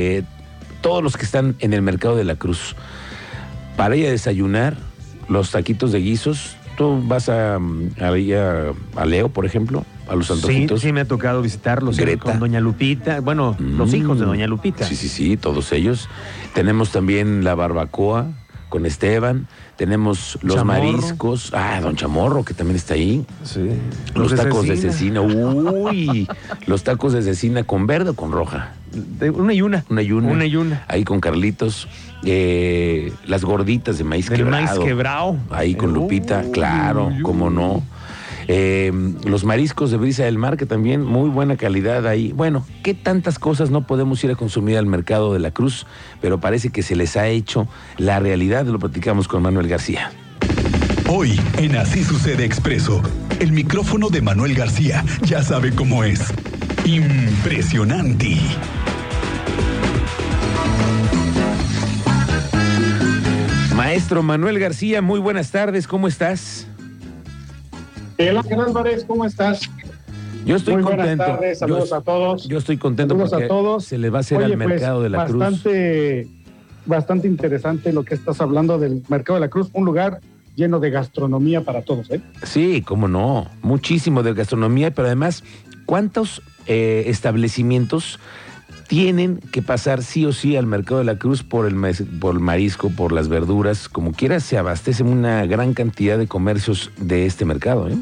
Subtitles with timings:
[0.00, 0.22] eh,
[0.80, 2.74] todos los que están en el mercado de la Cruz,
[3.76, 4.76] para ir a desayunar,
[5.28, 7.58] los taquitos de guisos, tú vas a, a,
[8.96, 10.80] a Leo, por ejemplo, a los antojitos.
[10.80, 12.24] Sí, sí me ha tocado visitarlos Greta.
[12.24, 13.20] con Doña Lupita.
[13.20, 13.94] Bueno, los Mm.
[13.94, 14.84] hijos de Doña Lupita.
[14.86, 16.08] Sí, sí, sí, todos ellos.
[16.54, 18.26] Tenemos también la barbacoa
[18.70, 19.46] con Esteban.
[19.76, 20.82] Tenemos los Chamorro.
[20.92, 21.52] mariscos.
[21.54, 23.24] Ah, don Chamorro, que también está ahí.
[23.44, 23.68] Sí.
[24.14, 25.20] Los, de tacos de cecina.
[25.20, 26.28] Uy,
[26.66, 28.72] los tacos de cecina con verde o con roja.
[28.92, 29.84] De una y una.
[29.88, 30.28] Una y una.
[30.28, 30.84] Una y una.
[30.88, 31.88] Ahí con Carlitos.
[32.24, 34.64] Eh, las gorditas de maíz Del quebrado.
[34.66, 35.36] maíz quebrado.
[35.50, 37.54] Ahí con Lupita, claro, uy, cómo uy.
[37.54, 37.82] no.
[38.52, 38.92] Eh,
[39.24, 42.32] los mariscos de Brisa del Mar, que también muy buena calidad ahí.
[42.32, 45.86] Bueno, ¿qué tantas cosas no podemos ir a consumir al mercado de la Cruz?
[46.20, 48.66] Pero parece que se les ha hecho la realidad.
[48.66, 50.10] Lo platicamos con Manuel García.
[51.08, 53.00] Hoy, en Así Sucede Expreso,
[53.38, 56.20] el micrófono de Manuel García ya sabe cómo es.
[56.84, 58.36] Impresionante.
[63.80, 66.66] Maestro Manuel García, muy buenas tardes, ¿cómo estás?
[68.18, 69.62] Miguel Ángel Álvarez, ¿cómo estás?
[70.44, 71.24] Yo estoy Muy buenas contento.
[71.24, 72.46] tardes, saludos yo, a todos.
[72.46, 73.86] yo estoy contento Saludos porque a todos.
[73.86, 75.38] se le va a hacer Oye, al pues, mercado de la Cruz.
[75.38, 76.28] bastante,
[76.84, 80.20] Bastante interesante lo que estás hablando del Mercado de la Cruz, un lugar
[80.56, 82.20] lleno de gastronomía para todos, ¿eh?
[82.42, 83.48] Sí, cómo no.
[83.62, 85.42] Muchísimo de gastronomía, pero además,
[85.86, 88.20] ¿cuántos eh, establecimientos
[88.90, 92.34] tienen que pasar sí o sí al mercado de la Cruz por el, mes- por
[92.34, 93.88] el marisco, por las verduras?
[93.88, 97.94] Como quiera, se abastecen una gran cantidad de comercios de este mercado, ¿eh?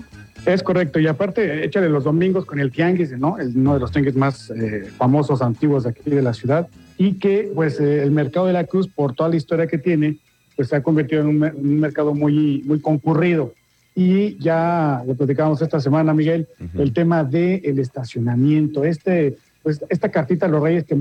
[0.47, 3.37] Es correcto, y aparte, échale los domingos con el tianguis, ¿no?
[3.55, 6.67] Uno de los tianguis más eh, famosos, antiguos de aquí de la ciudad,
[6.97, 10.17] y que, pues, eh, el mercado de la Cruz, por toda la historia que tiene,
[10.57, 13.53] pues se ha convertido en un, mer- un mercado muy, muy concurrido.
[13.95, 18.85] Y ya lo platicábamos esta semana, Miguel, el tema del estacionamiento.
[18.85, 19.37] Este,
[19.69, 20.97] pues, esta cartita a los reyes que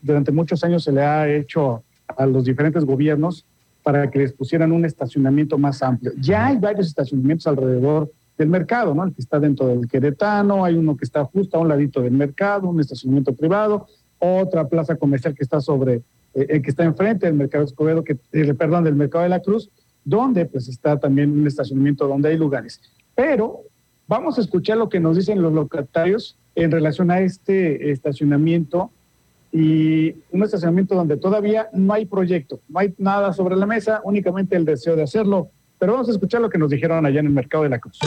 [0.00, 3.44] durante muchos años se le ha hecho a los diferentes gobiernos
[3.82, 6.10] para que les pusieran un estacionamiento más amplio.
[6.18, 9.04] Ya hay varios estacionamientos alrededor del mercado, ¿no?
[9.04, 12.14] El que está dentro del Queretano, hay uno que está justo a un ladito del
[12.14, 13.86] mercado, un estacionamiento privado,
[14.18, 15.96] otra plaza comercial que está sobre,
[16.32, 19.40] eh, eh, que está enfrente del mercado Escobedo, que, eh, perdón, del mercado de la
[19.40, 19.68] Cruz,
[20.02, 22.80] donde pues está también un estacionamiento donde hay lugares.
[23.14, 23.64] Pero
[24.06, 28.90] vamos a escuchar lo que nos dicen los locatarios en relación a este estacionamiento
[29.52, 34.56] y un estacionamiento donde todavía no hay proyecto, no hay nada sobre la mesa, únicamente
[34.56, 35.50] el deseo de hacerlo.
[35.78, 37.98] Pero vamos a escuchar lo que nos dijeron allá en el mercado de la Cruz.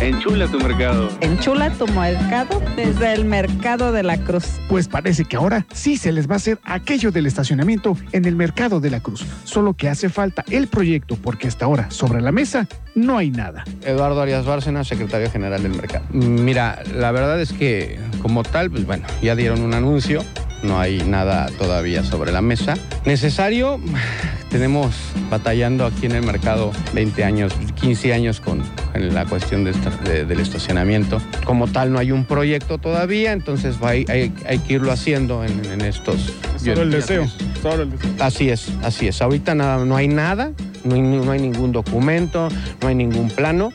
[0.00, 1.10] Enchula tu mercado.
[1.20, 4.46] Enchula tu mercado desde el mercado de la Cruz.
[4.66, 8.34] Pues parece que ahora sí se les va a hacer aquello del estacionamiento en el
[8.34, 9.26] mercado de la Cruz.
[9.44, 13.64] Solo que hace falta el proyecto porque hasta ahora sobre la mesa no hay nada.
[13.84, 16.06] Eduardo Arias Bárcena, secretario general del mercado.
[16.12, 20.24] Mira, la verdad es que como tal, pues bueno, ya dieron un anuncio,
[20.62, 22.74] no hay nada todavía sobre la mesa.
[23.04, 23.80] Necesario,
[24.50, 24.94] tenemos
[25.30, 28.62] batallando aquí en el mercado 20 años, 15 años con,
[28.94, 31.20] la cuestión de esta- de- del estacionamiento.
[31.44, 35.64] Como tal, no hay un proyecto todavía, entonces hay, hay- hay que irlo haciendo en,
[35.66, 36.32] en estos...
[36.56, 37.26] Solo el deseo.
[37.62, 38.10] Solo el deseo.
[38.18, 39.22] Así es, así es.
[39.22, 40.50] Ahorita nada, no hay nada,
[40.84, 42.48] no hay, no hay ningún documento,
[42.82, 43.72] no hay ningún plano.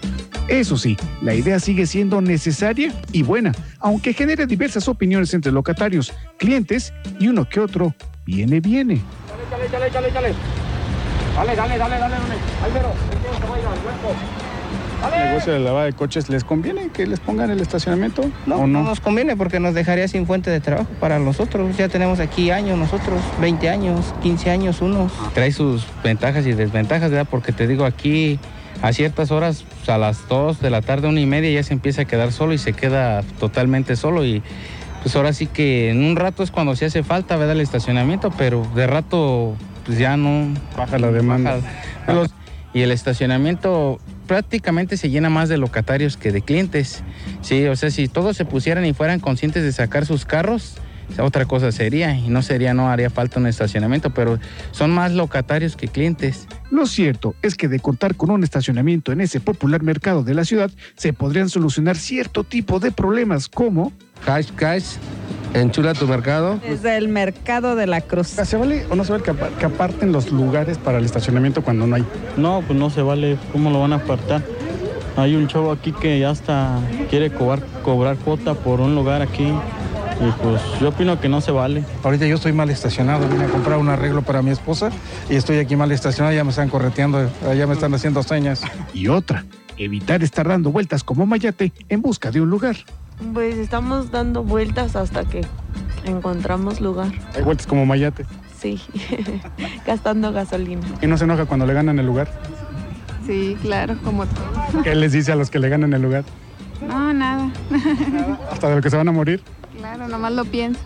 [0.47, 6.13] Eso sí, la idea sigue siendo necesaria y buena, aunque genere diversas opiniones entre locatarios,
[6.37, 7.95] clientes y uno que otro
[8.25, 9.01] viene, viene.
[9.49, 10.33] Dale, dale, dale, dale.
[11.35, 12.35] Dale, dale, dale, dale, dale.
[12.63, 15.15] Álvaro, ven que vaya al hueco.
[15.17, 18.67] el negocio de lavada de coches, ¿les conviene que les pongan el estacionamiento No, o
[18.67, 18.83] no no?
[18.83, 21.75] nos conviene porque nos dejaría sin fuente de trabajo para nosotros.
[21.75, 25.11] Ya tenemos aquí años nosotros, 20 años, 15 años unos.
[25.33, 27.27] trae sus ventajas y desventajas, ¿verdad?
[27.29, 28.39] Porque te digo, aquí
[28.87, 31.73] a ciertas horas, pues, a las 2 de la tarde, una y media, ya se
[31.73, 34.23] empieza a quedar solo y se queda totalmente solo.
[34.23, 34.43] Y
[35.01, 37.55] pues ahora sí que en un rato es cuando se hace falta, ¿verdad?
[37.55, 40.53] El estacionamiento, pero de rato, pues ya no.
[40.77, 41.55] Baja la demanda.
[42.05, 42.13] baja.
[42.13, 42.29] Los-
[42.75, 47.03] y el estacionamiento prácticamente se llena más de locatarios que de clientes.
[47.41, 50.75] Sí, o sea, si todos se pusieran y fueran conscientes de sacar sus carros,
[51.19, 54.39] otra cosa sería y no sería, no haría falta un estacionamiento, pero
[54.71, 56.47] son más locatarios que clientes.
[56.71, 60.45] Lo cierto es que de contar con un estacionamiento en ese popular mercado de la
[60.45, 63.91] ciudad, se podrían solucionar cierto tipo de problemas como
[64.25, 64.85] Cash, cash,
[65.53, 66.59] enchula tu mercado.
[66.67, 68.27] Desde el mercado de la Cruz.
[68.29, 71.61] ¿Se vale o no se vale que, apa- que aparten los lugares para el estacionamiento
[71.63, 72.05] cuando no hay?
[72.37, 73.37] No, pues no se vale.
[73.51, 74.41] ¿Cómo lo van a apartar?
[75.17, 76.79] Hay un chavo aquí que ya hasta
[77.09, 79.51] quiere cobrar, cobrar cuota por un lugar aquí.
[80.19, 81.83] Y pues yo opino que no se vale.
[82.03, 84.89] Ahorita yo estoy mal estacionado, vine a comprar un arreglo para mi esposa
[85.29, 88.61] y estoy aquí mal estacionado, ya me están correteando, ya me están haciendo señas.
[88.93, 89.45] y otra,
[89.77, 92.77] evitar estar dando vueltas como mayate en busca de un lugar.
[93.33, 95.41] Pues estamos dando vueltas hasta que
[96.05, 97.11] encontramos lugar.
[97.35, 98.25] Hay vueltas como Mayate.
[98.59, 98.79] Sí,
[99.85, 100.85] gastando gasolina.
[101.01, 102.27] ¿Y no se enoja cuando le ganan el lugar?
[103.25, 104.83] Sí, claro, como todo.
[104.83, 106.23] ¿Qué les dice a los que le ganan el lugar?
[106.85, 107.49] No, nada.
[108.51, 109.41] ¿Hasta de lo que se van a morir?
[109.95, 110.81] Claro, nomás lo pienso.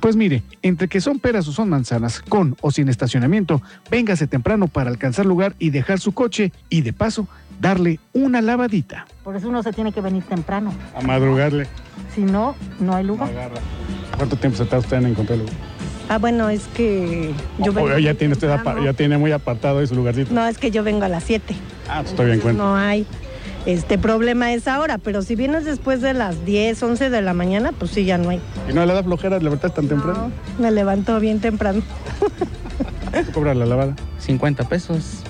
[0.00, 3.60] Pues mire, entre que son peras o son manzanas, con o sin estacionamiento,
[3.90, 7.28] véngase temprano para alcanzar lugar y dejar su coche y de paso
[7.60, 9.06] darle una lavadita.
[9.22, 10.72] Por eso uno se tiene que venir temprano.
[10.96, 11.66] A madrugarle.
[12.14, 13.30] Si no, no hay lugar.
[14.16, 15.54] ¿Cuánto tiempo se está usted en encontrar lugar?
[16.08, 17.98] Ah, bueno, es que yo vengo.
[17.98, 18.48] Ya tiene usted
[18.82, 20.34] ya tiene muy apartado de su lugarcito.
[20.34, 21.54] No, es que yo vengo a las 7.
[21.88, 22.64] Ah, pues todavía encuentro.
[22.64, 23.06] No hay.
[23.66, 27.72] Este problema es ahora, pero si vienes después de las 10, 11 de la mañana,
[27.72, 28.40] pues sí, ya no hay.
[28.68, 30.32] ¿Y no le da flojera levantar tan temprano?
[30.58, 31.82] Me levanto bien temprano.
[33.10, 33.96] ¿Cuánto cobra la lavada?
[34.18, 35.22] 50 pesos.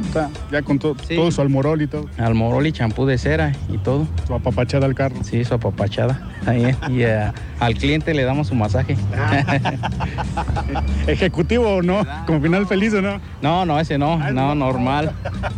[0.00, 2.06] Está, ya con to- todo su almorol y todo.
[2.18, 4.06] Almorol y champú de cera y todo.
[4.26, 5.16] Su apapachada al carro.
[5.22, 6.28] Sí, su apapachada.
[6.46, 7.30] Ahí, y eh,
[7.60, 8.96] al cliente le damos su masaje.
[11.06, 12.04] ¿Ejecutivo o no?
[12.26, 13.20] ¿Como final feliz o no?
[13.42, 14.18] No, no, ese no.
[14.32, 15.12] No, normal.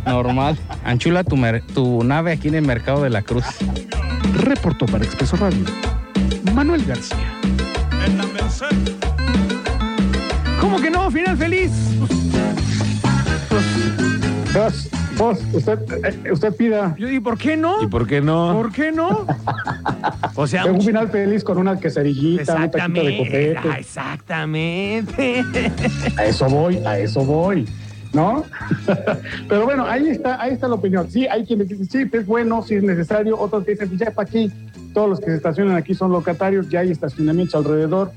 [0.05, 0.57] Normal.
[0.83, 3.45] Anchula tu, mer- tu nave aquí en el mercado de la Cruz.
[4.33, 5.63] Reportó para Expreso Radio.
[6.53, 7.17] Manuel García.
[10.59, 11.09] ¿Cómo que no?
[11.11, 11.71] Final feliz.
[14.65, 15.79] Vos, vos, usted,
[16.25, 16.95] eh, usted pida.
[16.97, 17.83] ¿Y por qué no?
[17.83, 18.53] ¿Y por qué no?
[18.53, 19.25] ¿Por qué no?
[20.35, 23.17] O sea, un final feliz con una quesadillita, un taquito de Exactamente.
[23.17, 23.69] copete.
[23.69, 25.43] Ah, Exactamente.
[26.17, 27.67] A eso voy, a eso voy,
[28.13, 28.43] ¿no?
[29.49, 31.09] Pero bueno, ahí está, ahí está la opinión.
[31.09, 34.51] Sí, hay quienes dicen, sí, es bueno, sí es necesario, otros dicen, ya para aquí,
[34.93, 38.11] todos los que se estacionan aquí son locatarios, ya hay estacionamientos alrededor,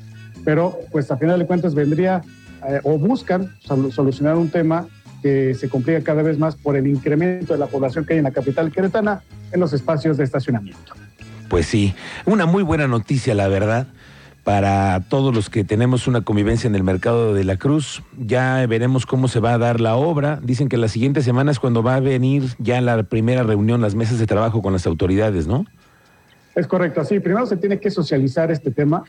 [0.45, 2.23] pero pues a final de cuentas vendría
[2.69, 4.87] eh, o buscan sol- solucionar un tema
[5.23, 8.25] que se complica cada vez más por el incremento de la población que hay en
[8.25, 9.23] la capital queretana
[9.53, 10.95] en los espacios de estacionamiento.
[11.49, 11.95] Pues sí,
[12.27, 13.87] una muy buena noticia, la verdad,
[14.45, 18.03] para todos los que tenemos una convivencia en el mercado de la Cruz.
[18.19, 20.41] Ya veremos cómo se va a dar la obra.
[20.43, 23.95] Dicen que la siguiente semana es cuando va a venir ya la primera reunión, las
[23.95, 25.65] mesas de trabajo con las autoridades, ¿no?
[26.55, 27.21] Es correcto, sí.
[27.21, 29.05] Primero se tiene que socializar este tema,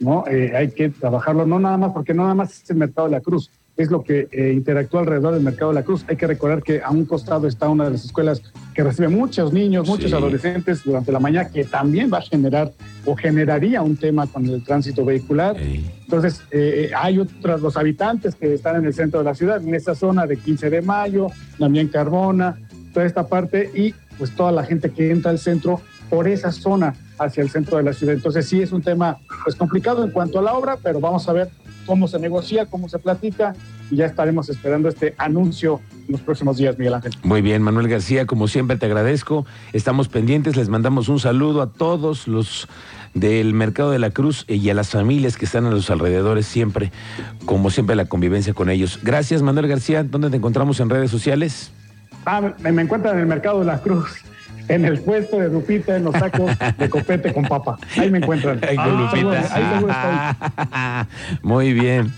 [0.00, 0.24] ¿no?
[0.26, 3.12] Eh, hay que trabajarlo, no nada más, porque no nada más es el mercado de
[3.12, 3.50] la Cruz,
[3.82, 6.04] es lo que eh, interactúa alrededor del mercado de la Cruz.
[6.08, 8.42] Hay que recordar que a un costado está una de las escuelas
[8.74, 10.16] que recibe muchos niños, muchos Sí.
[10.16, 12.72] adolescentes durante la mañana, que también va a generar
[13.06, 15.56] o generaría un tema con el tránsito vehicular.
[15.58, 19.74] Entonces, eh, hay otros, los habitantes que están en el centro de la ciudad, en
[19.74, 21.28] esa zona de 15 de mayo,
[21.58, 22.58] también Carbona,
[22.92, 25.80] toda esta parte, y pues toda la gente que entra al centro
[26.10, 28.14] por esa zona hacia el centro de la ciudad.
[28.14, 31.32] Entonces sí es un tema pues complicado en cuanto a la obra, pero vamos a
[31.32, 31.50] ver
[31.86, 33.54] cómo se negocia, cómo se platica
[33.90, 37.12] y ya estaremos esperando este anuncio en los próximos días, Miguel Ángel.
[37.22, 39.44] Muy bien, Manuel García, como siempre te agradezco.
[39.72, 42.68] Estamos pendientes, les mandamos un saludo a todos los
[43.12, 46.90] del Mercado de la Cruz y a las familias que están a los alrededores siempre,
[47.44, 49.00] como siempre la convivencia con ellos.
[49.02, 50.04] Gracias, Manuel García.
[50.04, 51.72] ¿Dónde te encontramos en redes sociales?
[52.24, 54.22] Ah, me, me encuentran en el Mercado de la Cruz,
[54.74, 57.78] en el puesto de Lupita, en los tacos de copete con papa.
[57.96, 58.60] Ahí me encuentran.
[58.66, 59.54] Ay, con Ah, Lupita.
[59.54, 61.38] ahí seguro estoy.
[61.42, 62.12] Muy bien.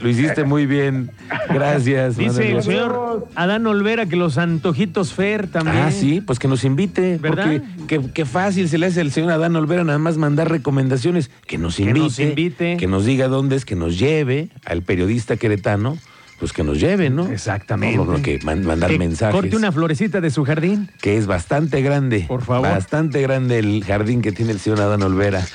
[0.00, 1.10] Lo hiciste muy bien.
[1.48, 2.16] Gracias.
[2.16, 5.76] Dice Manuel el señor Adán Olvera que los antojitos Fer también.
[5.84, 7.18] Ah, sí, pues que nos invite.
[7.18, 7.60] ¿Verdad?
[7.78, 11.30] Porque qué, fácil se le hace al señor Adán Olvera nada más mandar recomendaciones.
[11.46, 12.00] Que nos Que invite.
[12.00, 12.76] nos invite.
[12.76, 15.96] Que nos diga dónde es, que nos lleve al periodista queretano.
[16.40, 17.26] Pues que nos lleve, ¿no?
[17.30, 17.98] Exactamente.
[17.98, 19.34] No, no, que man- mandar Que mensajes.
[19.38, 20.88] Corte una florecita de su jardín.
[21.02, 22.24] Que es bastante grande.
[22.26, 22.66] Por favor.
[22.68, 25.46] Bastante grande el jardín que tiene el señor Adán Olvera.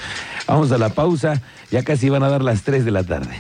[0.47, 1.41] Vamos a la pausa.
[1.71, 3.35] Ya casi van a dar las 3 de la tarde.